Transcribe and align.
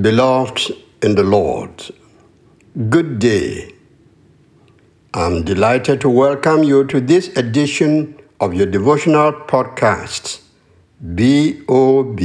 Beloved 0.00 0.70
in 1.02 1.16
the 1.16 1.24
Lord, 1.24 1.92
good 2.88 3.18
day. 3.18 3.74
I'm 5.12 5.42
delighted 5.42 6.00
to 6.02 6.08
welcome 6.08 6.62
you 6.62 6.84
to 6.84 7.00
this 7.00 7.36
edition 7.36 8.16
of 8.38 8.54
your 8.54 8.66
devotional 8.66 9.32
podcast, 9.32 10.42
BOB. 11.00 12.20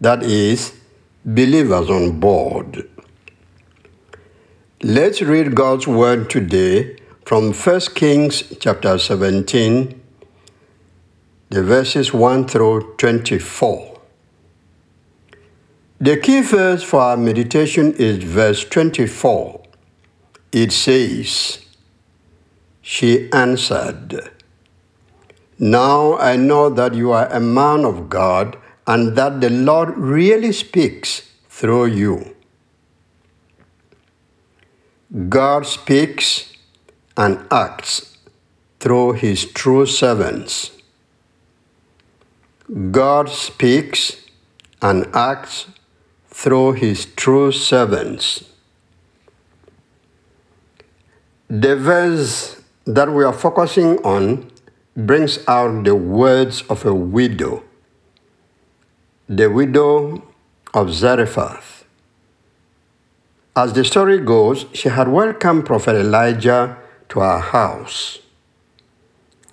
That 0.00 0.22
is, 0.22 0.72
Believers 1.24 1.90
on 1.90 2.20
Board. 2.20 2.88
Let's 4.84 5.20
read 5.20 5.56
God's 5.56 5.88
word 5.88 6.30
today 6.30 6.96
from 7.24 7.52
1 7.52 7.80
Kings 7.96 8.44
chapter 8.60 8.96
17, 8.98 10.00
the 11.50 11.62
verses 11.64 12.14
1 12.14 12.46
through 12.46 12.94
24. 12.98 13.95
The 15.98 16.18
key 16.18 16.42
verse 16.42 16.82
for 16.82 17.00
our 17.00 17.16
meditation 17.16 17.94
is 17.94 18.22
verse 18.22 18.64
24. 18.64 19.62
It 20.52 20.70
says, 20.70 21.64
She 22.82 23.32
answered, 23.32 24.30
Now 25.58 26.18
I 26.18 26.36
know 26.36 26.68
that 26.68 26.94
you 26.94 27.12
are 27.12 27.28
a 27.28 27.40
man 27.40 27.86
of 27.86 28.10
God 28.10 28.58
and 28.86 29.16
that 29.16 29.40
the 29.40 29.48
Lord 29.48 29.96
really 29.96 30.52
speaks 30.52 31.32
through 31.48 31.86
you. 31.86 32.36
God 35.30 35.64
speaks 35.64 36.52
and 37.16 37.46
acts 37.50 38.18
through 38.80 39.12
his 39.14 39.46
true 39.46 39.86
servants. 39.86 40.72
God 42.90 43.30
speaks 43.30 44.26
and 44.82 45.06
acts 45.14 45.68
through 46.36 46.72
his 46.72 47.06
true 47.16 47.50
servants. 47.50 48.44
The 51.48 51.74
verse 51.76 52.60
that 52.84 53.10
we 53.10 53.24
are 53.24 53.32
focusing 53.32 53.96
on 54.04 54.50
brings 54.94 55.38
out 55.48 55.84
the 55.84 55.94
words 55.94 56.60
of 56.68 56.84
a 56.84 56.94
widow, 56.94 57.64
the 59.26 59.48
widow 59.50 60.22
of 60.74 60.92
Zarephath. 60.92 61.86
As 63.56 63.72
the 63.72 63.82
story 63.82 64.18
goes, 64.18 64.66
she 64.74 64.90
had 64.90 65.08
welcomed 65.08 65.64
Prophet 65.64 65.96
Elijah 65.96 66.76
to 67.08 67.20
her 67.20 67.38
house. 67.38 68.18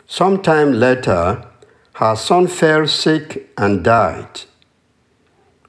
Sometime 0.06 0.74
later, 0.74 1.48
her 1.94 2.16
son 2.18 2.48
fell 2.48 2.88
sick 2.88 3.54
and 3.58 3.86
died. 3.86 4.42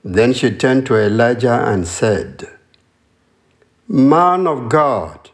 Then 0.05 0.35
she 0.35 0.51
turned 0.51 0.85
to 0.87 0.97
Elijah 0.97 1.67
and 1.67 1.89
said, 1.89 2.47
Man 3.89 4.47
of 4.47 4.69
God, 4.69 5.31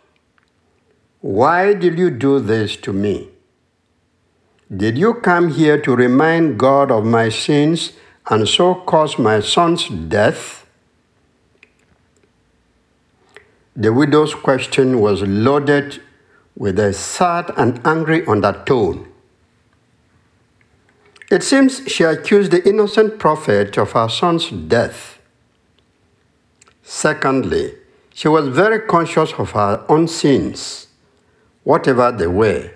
why 1.20 1.74
did 1.74 1.98
you 1.98 2.10
do 2.10 2.38
this 2.38 2.76
to 2.76 2.92
me? 2.92 3.28
Did 4.74 4.96
you 4.96 5.14
come 5.14 5.50
here 5.50 5.80
to 5.82 5.96
remind 5.96 6.56
God 6.56 6.92
of 6.92 7.04
my 7.04 7.28
sins 7.28 7.94
and 8.30 8.48
so 8.48 8.76
cause 8.76 9.18
my 9.18 9.40
son's 9.40 9.88
death? 9.88 10.64
The 13.74 13.92
widow's 13.92 14.34
question 14.34 15.00
was 15.00 15.22
loaded 15.22 16.00
with 16.56 16.78
a 16.78 16.92
sad 16.92 17.52
and 17.56 17.80
angry 17.84 18.24
undertone. 18.26 19.09
It 21.30 21.44
seems 21.44 21.86
she 21.86 22.02
accused 22.02 22.50
the 22.50 22.68
innocent 22.68 23.20
prophet 23.20 23.78
of 23.78 23.92
her 23.92 24.08
son's 24.08 24.50
death. 24.50 25.20
Secondly, 26.82 27.74
she 28.12 28.26
was 28.26 28.48
very 28.48 28.80
conscious 28.80 29.32
of 29.34 29.52
her 29.52 29.84
own 29.88 30.08
sins, 30.08 30.88
whatever 31.62 32.10
they 32.10 32.26
were. 32.26 32.72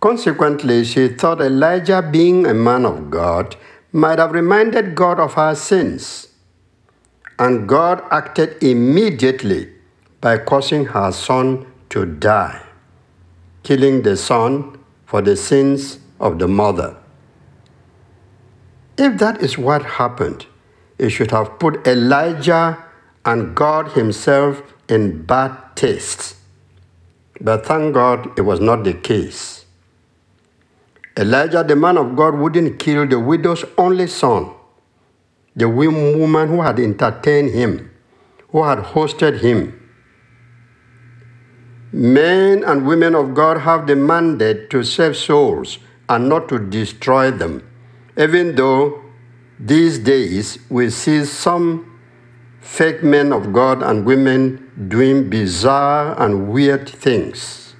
Consequently, 0.00 0.82
she 0.84 1.06
thought 1.06 1.40
Elijah, 1.40 2.02
being 2.02 2.46
a 2.46 2.52
man 2.52 2.84
of 2.84 3.08
God, 3.08 3.54
might 3.92 4.18
have 4.18 4.32
reminded 4.32 4.96
God 4.96 5.20
of 5.20 5.34
her 5.34 5.54
sins. 5.54 6.28
And 7.38 7.68
God 7.68 8.02
acted 8.10 8.60
immediately 8.60 9.68
by 10.20 10.38
causing 10.38 10.86
her 10.86 11.12
son 11.12 11.64
to 11.90 12.04
die, 12.06 12.60
killing 13.62 14.02
the 14.02 14.16
son 14.16 14.80
for 15.06 15.22
the 15.22 15.36
sins 15.36 15.98
of 16.22 16.38
the 16.38 16.48
mother. 16.48 16.96
If 18.96 19.18
that 19.18 19.42
is 19.42 19.58
what 19.58 19.82
happened, 19.82 20.46
it 20.98 21.10
should 21.10 21.32
have 21.32 21.58
put 21.58 21.86
Elijah 21.86 22.82
and 23.24 23.54
God 23.54 23.92
Himself 23.92 24.62
in 24.88 25.22
bad 25.22 25.56
taste. 25.74 26.36
But 27.40 27.66
thank 27.66 27.94
God 27.94 28.38
it 28.38 28.42
was 28.42 28.60
not 28.60 28.84
the 28.84 28.94
case. 28.94 29.64
Elijah, 31.16 31.64
the 31.64 31.76
man 31.76 31.98
of 31.98 32.14
God, 32.16 32.34
wouldn't 32.34 32.78
kill 32.78 33.06
the 33.06 33.18
widow's 33.18 33.64
only 33.76 34.06
son, 34.06 34.50
the 35.56 35.68
woman 35.68 36.48
who 36.48 36.62
had 36.62 36.78
entertained 36.78 37.50
him, 37.50 37.90
who 38.48 38.62
had 38.62 38.78
hosted 38.78 39.40
him. 39.40 39.78
Men 41.92 42.64
and 42.64 42.86
women 42.86 43.14
of 43.14 43.34
God 43.34 43.58
have 43.58 43.86
the 43.86 43.96
mandate 43.96 44.70
to 44.70 44.82
save 44.82 45.16
souls 45.16 45.78
and 46.12 46.28
not 46.28 46.48
to 46.50 46.58
destroy 46.58 47.30
them. 47.30 47.62
Even 48.18 48.54
though 48.54 49.02
these 49.58 49.98
days 49.98 50.58
we 50.68 50.90
see 50.90 51.24
some 51.24 52.00
fake 52.60 53.02
men 53.02 53.32
of 53.32 53.52
God 53.52 53.82
and 53.82 54.04
women 54.04 54.70
doing 54.88 55.30
bizarre 55.30 56.20
and 56.22 56.48
weird 56.48 56.88
things. 56.88 57.74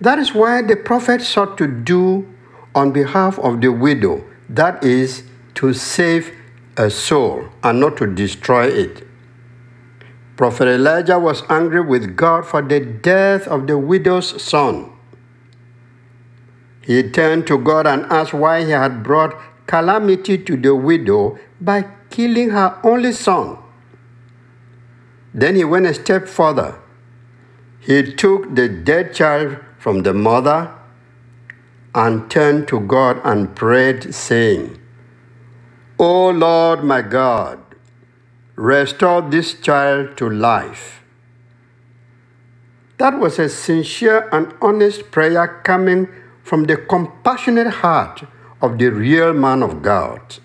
That 0.00 0.18
is 0.18 0.34
why 0.34 0.62
the 0.62 0.76
prophet 0.76 1.20
sought 1.20 1.58
to 1.58 1.66
do 1.66 2.32
on 2.74 2.92
behalf 2.92 3.38
of 3.38 3.60
the 3.60 3.68
widow, 3.68 4.24
that 4.48 4.82
is, 4.84 5.24
to 5.54 5.72
save 5.72 6.32
a 6.76 6.90
soul 6.90 7.48
and 7.62 7.80
not 7.80 7.96
to 7.98 8.06
destroy 8.06 8.66
it. 8.66 9.06
Prophet 10.36 10.68
Elijah 10.68 11.18
was 11.18 11.42
angry 11.48 11.80
with 11.80 12.14
God 12.14 12.44
for 12.44 12.60
the 12.60 12.80
death 12.80 13.48
of 13.48 13.66
the 13.66 13.78
widow's 13.78 14.42
son. 14.42 14.92
He 16.86 17.02
turned 17.10 17.48
to 17.48 17.58
God 17.58 17.84
and 17.88 18.06
asked 18.06 18.32
why 18.32 18.64
he 18.64 18.70
had 18.70 19.02
brought 19.02 19.34
calamity 19.66 20.38
to 20.38 20.56
the 20.56 20.72
widow 20.72 21.36
by 21.60 21.84
killing 22.10 22.50
her 22.50 22.78
only 22.84 23.12
son. 23.12 23.58
Then 25.34 25.56
he 25.56 25.64
went 25.64 25.86
a 25.86 25.94
step 25.94 26.28
further. 26.28 26.78
He 27.80 28.14
took 28.14 28.54
the 28.54 28.68
dead 28.68 29.14
child 29.14 29.56
from 29.78 30.04
the 30.04 30.14
mother 30.14 30.72
and 31.92 32.30
turned 32.30 32.68
to 32.68 32.78
God 32.78 33.20
and 33.24 33.56
prayed, 33.56 34.14
saying, 34.14 34.78
O 35.98 36.30
Lord 36.30 36.84
my 36.84 37.02
God, 37.02 37.58
restore 38.54 39.22
this 39.22 39.54
child 39.54 40.16
to 40.18 40.30
life. 40.30 41.02
That 42.98 43.18
was 43.18 43.40
a 43.40 43.48
sincere 43.48 44.28
and 44.30 44.54
honest 44.62 45.10
prayer 45.10 45.48
coming 45.64 46.08
from 46.46 46.62
the 46.66 46.76
compassionate 46.76 47.66
heart 47.82 48.22
of 48.62 48.78
the 48.78 48.88
real 48.88 49.32
man 49.34 49.64
of 49.64 49.82
God. 49.82 50.36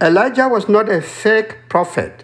Elijah 0.00 0.48
was 0.48 0.68
not 0.68 0.88
a 0.88 1.02
fake 1.02 1.56
prophet. 1.68 2.22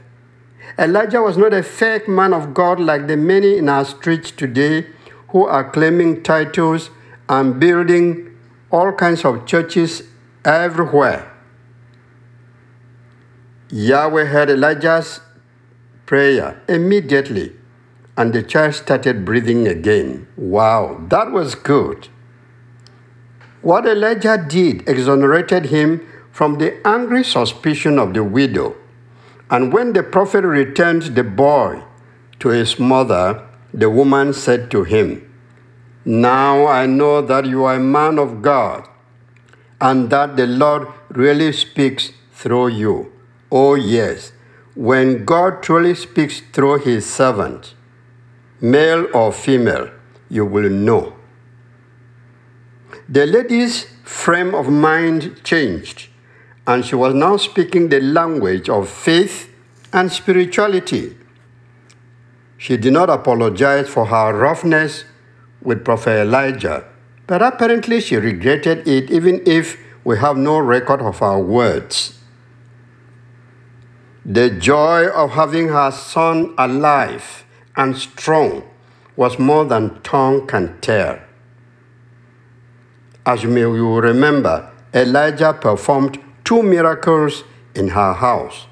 Elijah 0.78 1.20
was 1.20 1.36
not 1.36 1.52
a 1.52 1.60
fake 1.60 2.06
man 2.06 2.32
of 2.32 2.54
God 2.54 2.78
like 2.78 3.08
the 3.08 3.16
many 3.16 3.58
in 3.58 3.68
our 3.68 3.84
streets 3.84 4.30
today 4.30 4.86
who 5.30 5.44
are 5.44 5.68
claiming 5.68 6.22
titles 6.22 6.90
and 7.28 7.58
building 7.58 8.30
all 8.70 8.92
kinds 8.92 9.24
of 9.24 9.44
churches 9.44 10.04
everywhere. 10.44 11.32
Yahweh 13.70 14.26
heard 14.26 14.50
Elijah's 14.50 15.20
prayer 16.06 16.62
immediately 16.68 17.56
and 18.16 18.32
the 18.32 18.42
child 18.42 18.74
started 18.74 19.24
breathing 19.24 19.66
again. 19.66 20.26
Wow, 20.36 21.04
that 21.08 21.32
was 21.32 21.54
good. 21.54 22.08
What 23.62 23.86
Elijah 23.86 24.44
did 24.48 24.88
exonerated 24.88 25.66
him 25.66 26.06
from 26.30 26.58
the 26.58 26.86
angry 26.86 27.24
suspicion 27.24 27.98
of 27.98 28.12
the 28.12 28.22
widow. 28.22 28.76
And 29.50 29.72
when 29.72 29.92
the 29.92 30.02
prophet 30.02 30.44
returned 30.44 31.02
the 31.14 31.24
boy 31.24 31.82
to 32.40 32.48
his 32.48 32.78
mother, 32.78 33.46
the 33.72 33.88
woman 33.90 34.32
said 34.32 34.70
to 34.72 34.84
him, 34.84 35.32
Now 36.04 36.66
I 36.66 36.86
know 36.86 37.22
that 37.22 37.46
you 37.46 37.64
are 37.64 37.76
a 37.76 37.80
man 37.80 38.18
of 38.18 38.42
God, 38.42 38.88
and 39.80 40.10
that 40.10 40.36
the 40.36 40.46
Lord 40.46 40.88
really 41.08 41.52
speaks 41.52 42.12
through 42.32 42.68
you. 42.68 43.12
Oh, 43.50 43.74
yes, 43.74 44.32
when 44.74 45.24
God 45.24 45.62
truly 45.62 45.94
speaks 45.94 46.40
through 46.52 46.80
his 46.80 47.08
servant, 47.08 47.74
male 48.64 49.06
or 49.12 49.30
female, 49.30 49.90
you 50.30 50.46
will 50.46 50.70
know. 50.70 51.14
The 53.06 53.26
lady's 53.26 53.84
frame 54.04 54.54
of 54.54 54.70
mind 54.70 55.44
changed, 55.44 56.08
and 56.66 56.82
she 56.82 56.94
was 56.94 57.12
now 57.12 57.36
speaking 57.36 57.90
the 57.90 58.00
language 58.00 58.70
of 58.70 58.88
faith 58.88 59.54
and 59.92 60.10
spirituality. 60.10 61.14
She 62.56 62.78
did 62.78 62.94
not 62.94 63.10
apologize 63.10 63.90
for 63.90 64.06
her 64.06 64.32
roughness 64.34 65.04
with 65.60 65.84
Prophet 65.84 66.22
Elijah, 66.22 66.84
but 67.26 67.42
apparently 67.42 68.00
she 68.00 68.16
regretted 68.16 68.88
it 68.88 69.10
even 69.10 69.42
if 69.44 69.76
we 70.04 70.16
have 70.18 70.38
no 70.38 70.58
record 70.58 71.02
of 71.02 71.18
her 71.18 71.38
words. 71.38 72.18
The 74.24 74.48
joy 74.48 75.08
of 75.08 75.32
having 75.32 75.68
her 75.68 75.90
son 75.90 76.54
alive 76.56 77.43
and 77.76 77.96
strong 77.96 78.62
was 79.16 79.38
more 79.38 79.64
than 79.64 80.00
tongue 80.02 80.46
can 80.46 80.78
tell. 80.80 81.18
As 83.26 83.42
you 83.42 83.48
may 83.48 83.64
remember, 83.64 84.70
Elijah 84.92 85.52
performed 85.52 86.18
two 86.44 86.62
miracles 86.62 87.44
in 87.74 87.88
her 87.88 88.12
house. 88.12 88.66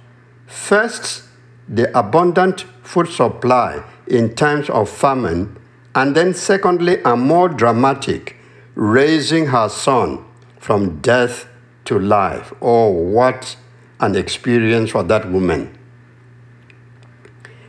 First, 0.47 1.25
the 1.69 1.97
abundant 1.99 2.63
food 2.83 3.09
supply 3.09 3.83
in 4.07 4.35
times 4.35 4.69
of 4.69 4.91
famine, 4.91 5.57
and 5.95 6.15
then, 6.15 6.35
secondly, 6.35 7.03
and 7.05 7.23
more 7.23 7.49
dramatic, 7.49 8.37
raising 8.75 9.47
her 9.47 9.69
son 9.69 10.25
from 10.59 11.01
death 11.01 11.47
to 11.85 11.99
life. 11.99 12.53
Oh, 12.61 12.91
what 12.91 13.57
an 14.01 14.17
experience 14.17 14.91
for 14.91 15.03
that 15.05 15.31
woman. 15.31 15.79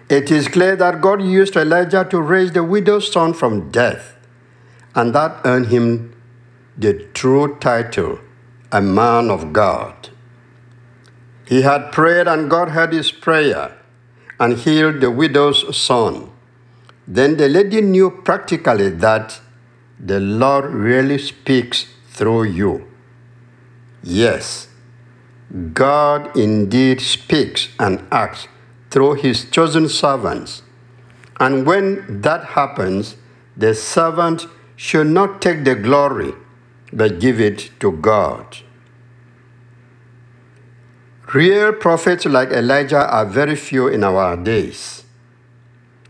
It 0.09 0.31
is 0.31 0.47
clear 0.47 0.75
that 0.75 1.01
God 1.01 1.21
used 1.21 1.55
Elijah 1.55 2.05
to 2.09 2.21
raise 2.21 2.51
the 2.51 2.63
widow's 2.63 3.11
son 3.11 3.33
from 3.33 3.71
death, 3.71 4.15
and 4.95 5.15
that 5.15 5.41
earned 5.45 5.67
him 5.67 6.13
the 6.77 6.94
true 7.13 7.57
title, 7.59 8.19
a 8.71 8.81
man 8.81 9.29
of 9.29 9.53
God. 9.53 10.09
He 11.45 11.61
had 11.61 11.91
prayed, 11.91 12.27
and 12.27 12.50
God 12.50 12.69
heard 12.69 12.94
his 12.94 13.11
prayer 13.11 13.77
and 14.39 14.57
healed 14.57 15.01
the 15.01 15.11
widow's 15.11 15.75
son. 15.77 16.29
Then 17.07 17.38
the 17.38 17.50
lady 17.50 17.81
knew 17.81 18.09
practically 18.09 18.89
that 18.89 19.39
the 20.00 20.19
Lord 20.19 20.65
really 20.65 21.17
speaks 21.17 21.88
through 22.09 22.44
you. 22.44 22.88
Yes, 24.03 24.67
God 25.73 26.35
indeed 26.35 27.00
speaks 27.01 27.69
and 27.79 28.05
acts 28.11 28.47
through 28.94 29.16
his 29.16 29.45
chosen 29.45 29.90
servants. 29.90 30.62
And 31.40 31.66
when 31.66 32.22
that 32.22 32.45
happens, 32.50 33.16
the 33.57 33.74
servant 33.74 34.45
should 34.75 35.07
not 35.07 35.42
take 35.42 35.63
the 35.63 35.74
glory, 35.74 36.34
but 36.94 37.19
give 37.19 37.42
it 37.42 37.72
to 37.80 37.92
God. 37.92 38.57
Real 41.34 41.74
prophets 41.74 42.25
like 42.25 42.50
Elijah 42.50 43.10
are 43.10 43.25
very 43.25 43.56
few 43.56 43.88
in 43.88 44.04
our 44.04 44.38
days, 44.38 45.04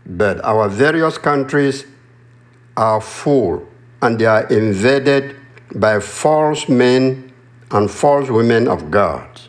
but 0.04 0.44
our 0.44 0.68
various 0.68 1.16
countries 1.16 1.86
are 2.76 3.00
full 3.00 3.66
and 4.02 4.18
they 4.18 4.26
are 4.26 4.46
invaded 4.48 5.34
by 5.74 6.00
false 6.00 6.68
men 6.68 7.32
and 7.70 7.90
false 7.90 8.28
women 8.28 8.68
of 8.68 8.90
God. 8.90 9.40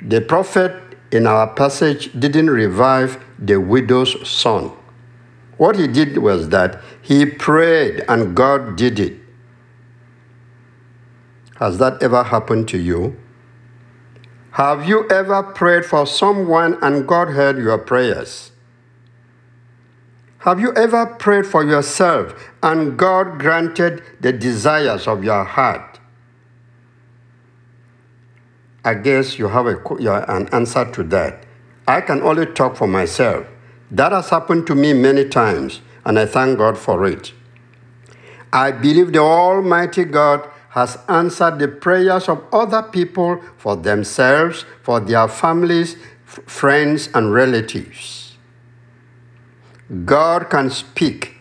The 0.00 0.20
prophet 0.20 0.91
in 1.12 1.26
our 1.26 1.46
passage 1.46 2.10
didn't 2.18 2.50
revive 2.50 3.22
the 3.38 3.60
widow's 3.60 4.28
son. 4.28 4.72
What 5.58 5.76
he 5.76 5.86
did 5.86 6.18
was 6.18 6.48
that 6.48 6.80
he 7.02 7.26
prayed 7.26 8.02
and 8.08 8.34
God 8.34 8.76
did 8.76 8.98
it. 8.98 9.20
Has 11.56 11.78
that 11.78 12.02
ever 12.02 12.24
happened 12.24 12.66
to 12.68 12.78
you? 12.78 13.16
Have 14.52 14.88
you 14.88 15.08
ever 15.08 15.42
prayed 15.42 15.84
for 15.84 16.06
someone 16.06 16.78
and 16.82 17.06
God 17.06 17.28
heard 17.28 17.58
your 17.58 17.78
prayers? 17.78 18.50
Have 20.38 20.58
you 20.58 20.74
ever 20.74 21.06
prayed 21.06 21.46
for 21.46 21.62
yourself 21.62 22.34
and 22.62 22.98
God 22.98 23.38
granted 23.38 24.02
the 24.20 24.32
desires 24.32 25.06
of 25.06 25.22
your 25.22 25.44
heart? 25.44 25.91
I 28.84 28.94
guess 28.94 29.38
you 29.38 29.48
have 29.48 29.66
a, 29.66 29.76
an 30.28 30.48
answer 30.48 30.84
to 30.92 31.02
that. 31.04 31.44
I 31.86 32.00
can 32.00 32.20
only 32.22 32.46
talk 32.46 32.76
for 32.76 32.88
myself. 32.88 33.46
That 33.90 34.12
has 34.12 34.30
happened 34.30 34.66
to 34.68 34.74
me 34.74 34.92
many 34.92 35.28
times, 35.28 35.80
and 36.04 36.18
I 36.18 36.26
thank 36.26 36.58
God 36.58 36.78
for 36.78 37.06
it. 37.06 37.32
I 38.52 38.72
believe 38.72 39.12
the 39.12 39.20
Almighty 39.20 40.04
God 40.04 40.48
has 40.70 40.98
answered 41.08 41.58
the 41.58 41.68
prayers 41.68 42.28
of 42.28 42.42
other 42.52 42.82
people 42.82 43.40
for 43.56 43.76
themselves, 43.76 44.64
for 44.82 45.00
their 45.00 45.28
families, 45.28 45.96
friends, 46.24 47.08
and 47.14 47.32
relatives. 47.32 48.36
God 50.04 50.48
can 50.48 50.70
speak 50.70 51.36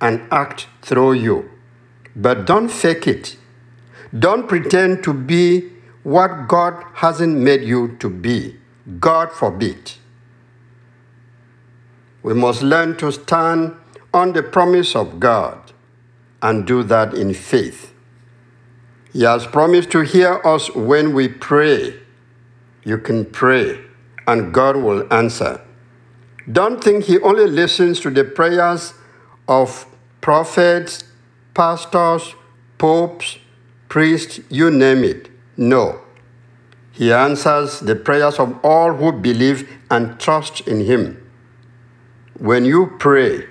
and 0.00 0.20
act 0.30 0.66
through 0.82 1.14
you, 1.14 1.50
but 2.16 2.46
don't 2.46 2.68
fake 2.68 3.06
it. 3.06 3.36
Don't 4.16 4.48
pretend 4.48 5.04
to 5.04 5.14
be 5.14 5.70
what 6.04 6.48
God 6.48 6.84
hasn't 6.94 7.36
made 7.36 7.62
you 7.62 7.96
to 7.96 8.08
be. 8.08 8.56
God 9.00 9.32
forbid. 9.32 9.92
We 12.22 12.34
must 12.34 12.62
learn 12.62 12.96
to 12.98 13.10
stand 13.10 13.74
on 14.12 14.32
the 14.32 14.42
promise 14.42 14.94
of 14.94 15.18
God 15.18 15.72
and 16.40 16.66
do 16.66 16.82
that 16.84 17.14
in 17.14 17.34
faith. 17.34 17.92
He 19.12 19.22
has 19.22 19.46
promised 19.46 19.90
to 19.92 20.00
hear 20.00 20.40
us 20.44 20.74
when 20.74 21.14
we 21.14 21.28
pray. 21.28 21.94
You 22.84 22.98
can 22.98 23.24
pray, 23.24 23.80
and 24.26 24.52
God 24.52 24.76
will 24.76 25.10
answer. 25.12 25.60
Don't 26.50 26.84
think 26.84 27.04
he 27.04 27.18
only 27.20 27.46
listens 27.46 28.00
to 28.00 28.10
the 28.10 28.24
prayers 28.24 28.92
of 29.48 29.86
prophets, 30.20 31.04
pastors, 31.54 32.34
popes, 32.76 33.38
priests, 33.88 34.40
you 34.50 34.70
name 34.70 35.04
it. 35.04 35.30
No. 35.56 36.03
He 36.94 37.12
answers 37.12 37.80
the 37.80 37.96
prayers 37.96 38.38
of 38.38 38.58
all 38.64 38.94
who 38.94 39.12
believe 39.12 39.68
and 39.90 40.18
trust 40.18 40.60
in 40.68 40.86
him. 40.86 41.20
When 42.38 42.64
you 42.64 42.94
pray, 42.98 43.46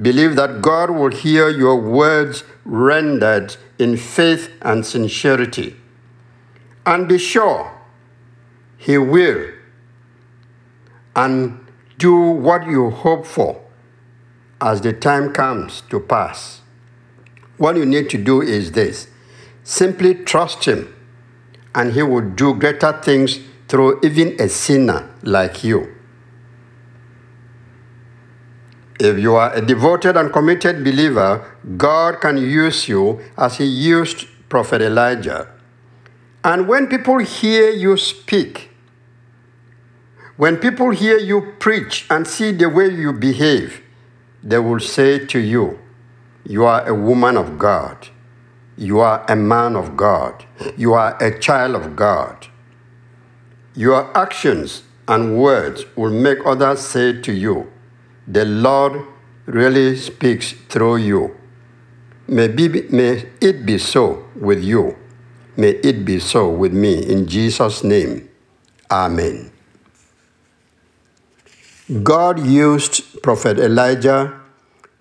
believe 0.00 0.36
that 0.36 0.60
God 0.60 0.90
will 0.90 1.10
hear 1.10 1.48
your 1.48 1.80
words 1.80 2.44
rendered 2.64 3.56
in 3.78 3.96
faith 3.96 4.50
and 4.60 4.84
sincerity. 4.84 5.76
And 6.84 7.08
be 7.08 7.18
sure 7.18 7.74
he 8.76 8.98
will. 8.98 9.50
And 11.16 11.66
do 11.96 12.14
what 12.14 12.66
you 12.66 12.90
hope 12.90 13.24
for 13.24 13.62
as 14.60 14.82
the 14.82 14.92
time 14.92 15.32
comes 15.32 15.80
to 15.88 16.00
pass. 16.00 16.60
What 17.56 17.76
you 17.76 17.86
need 17.86 18.10
to 18.10 18.18
do 18.18 18.42
is 18.42 18.72
this 18.72 19.08
simply 19.62 20.14
trust 20.14 20.64
Him, 20.66 20.94
and 21.74 21.92
He 21.92 22.02
will 22.02 22.28
do 22.30 22.54
greater 22.54 22.92
things 23.02 23.40
through 23.68 24.00
even 24.02 24.40
a 24.40 24.48
sinner 24.48 25.08
like 25.22 25.64
you. 25.64 25.92
If 29.00 29.18
you 29.18 29.34
are 29.34 29.52
a 29.52 29.60
devoted 29.60 30.16
and 30.16 30.32
committed 30.32 30.84
believer, 30.84 31.44
God 31.76 32.20
can 32.20 32.38
use 32.38 32.88
you 32.88 33.20
as 33.36 33.58
He 33.58 33.64
used 33.64 34.26
Prophet 34.48 34.80
Elijah. 34.80 35.48
And 36.44 36.68
when 36.68 36.86
people 36.86 37.18
hear 37.18 37.70
you 37.70 37.96
speak, 37.96 38.70
when 40.36 40.58
people 40.58 40.90
hear 40.90 41.18
you 41.18 41.54
preach 41.58 42.06
and 42.10 42.26
see 42.26 42.52
the 42.52 42.68
way 42.68 42.88
you 42.88 43.12
behave, 43.12 43.82
they 44.42 44.58
will 44.58 44.80
say 44.80 45.24
to 45.26 45.38
you, 45.38 45.78
You 46.44 46.64
are 46.64 46.86
a 46.86 46.94
woman 46.94 47.36
of 47.36 47.58
God. 47.58 48.08
You 48.76 49.00
are 49.00 49.24
a 49.28 49.36
man 49.36 49.76
of 49.76 49.96
God. 49.96 50.44
You 50.76 50.94
are 50.94 51.16
a 51.22 51.38
child 51.38 51.74
of 51.76 51.94
God. 51.96 52.48
Your 53.74 54.16
actions 54.16 54.82
and 55.06 55.38
words 55.38 55.84
will 55.96 56.10
make 56.10 56.38
others 56.44 56.80
say 56.80 57.20
to 57.22 57.32
you, 57.32 57.70
The 58.26 58.44
Lord 58.44 59.06
really 59.46 59.96
speaks 59.96 60.52
through 60.68 60.96
you. 60.96 61.36
May, 62.26 62.48
be, 62.48 62.68
may 62.88 63.28
it 63.40 63.66
be 63.66 63.78
so 63.78 64.26
with 64.34 64.62
you. 64.62 64.96
May 65.56 65.70
it 65.70 66.04
be 66.04 66.18
so 66.18 66.48
with 66.48 66.72
me. 66.72 67.06
In 67.06 67.26
Jesus' 67.26 67.84
name, 67.84 68.28
Amen. 68.90 69.50
God 72.02 72.44
used 72.44 73.22
Prophet 73.22 73.58
Elijah 73.58 74.40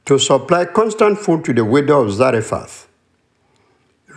to 0.06 0.20
supply 0.20 0.65
constant 0.65 1.18
food 1.18 1.46
to 1.46 1.53
the 1.53 1.63
widow 1.63 2.01
of 2.01 2.12
Zarephath. 2.12 2.88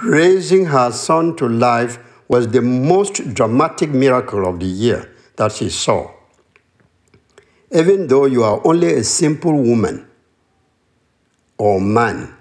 Raising 0.05 0.67
her 0.67 0.93
son 0.93 1.37
to 1.37 1.49
life 1.49 1.99
was 2.29 2.49
the 2.49 2.61
most 2.61 3.33
dramatic 3.33 3.91
miracle 3.91 4.47
of 4.47 4.61
the 4.61 4.67
year 4.67 5.11
that 5.37 5.53
she 5.53 5.71
saw. 5.71 6.11
Even 7.71 8.07
though 8.07 8.27
you 8.27 8.43
are 8.45 8.61
only 8.67 8.93
a 8.93 9.03
simple 9.03 9.55
woman 9.55 10.07
or 11.57 11.81
man, 11.81 12.35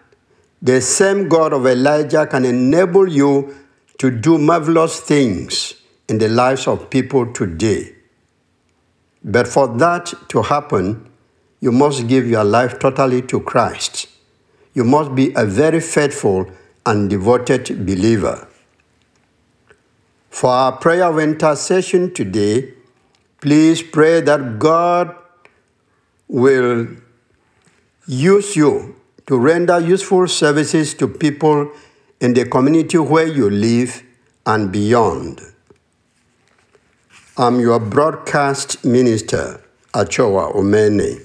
the 0.61 0.81
same 0.81 1.29
God 1.29 1.53
of 1.53 1.65
Elijah 1.65 2.27
can 2.27 2.43
enable 2.43 3.07
you 3.07 3.55
to 3.99 4.11
do 4.11 4.37
marvelous 4.37 4.99
things 4.99 5.75
in 6.09 6.17
the 6.17 6.27
lives 6.27 6.67
of 6.67 6.89
people 6.89 7.31
today. 7.31 7.95
But 9.23 9.47
for 9.47 9.67
that 9.77 10.13
to 10.29 10.41
happen, 10.41 11.09
you 11.61 11.71
must 11.71 12.07
give 12.07 12.27
your 12.27 12.43
life 12.43 12.79
totally 12.79 13.21
to 13.23 13.39
Christ. 13.39 14.07
You 14.73 14.83
must 14.83 15.15
be 15.15 15.31
a 15.35 15.45
very 15.45 15.79
faithful 15.79 16.51
and 16.85 17.09
devoted 17.09 17.85
believer. 17.85 18.47
For 20.29 20.49
our 20.49 20.73
prayer 20.73 21.05
of 21.05 21.19
intercession 21.19 22.13
today, 22.13 22.73
please 23.41 23.81
pray 23.81 24.21
that 24.21 24.59
God 24.59 25.15
will 26.27 26.87
use 28.07 28.55
you 28.55 28.95
to 29.27 29.37
render 29.37 29.79
useful 29.79 30.27
services 30.27 30.93
to 30.95 31.07
people 31.07 31.71
in 32.19 32.33
the 32.33 32.45
community 32.45 32.97
where 32.97 33.27
you 33.27 33.49
live 33.49 34.03
and 34.45 34.71
beyond. 34.71 35.41
I'm 37.37 37.59
your 37.59 37.79
broadcast 37.79 38.85
minister, 38.85 39.61
Achoa 39.93 40.53
Omene. 40.53 41.21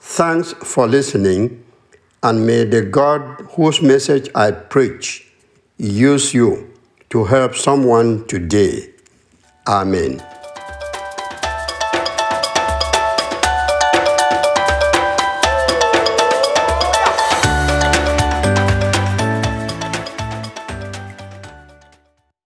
Thanks 0.00 0.52
for 0.52 0.88
listening, 0.88 1.62
and 2.22 2.46
may 2.46 2.64
the 2.64 2.82
God 2.82 3.46
whose 3.52 3.82
message 3.82 4.28
I 4.34 4.52
preach 4.52 5.26
use 5.78 6.32
you 6.32 6.72
to 7.10 7.24
help 7.24 7.54
someone 7.54 8.26
today. 8.26 8.90
Amen. 9.66 10.31